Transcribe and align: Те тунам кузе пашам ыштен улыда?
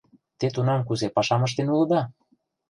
Те 0.39 0.47
тунам 0.55 0.81
кузе 0.87 1.07
пашам 1.15 1.41
ыштен 1.47 1.67
улыда? 1.73 2.01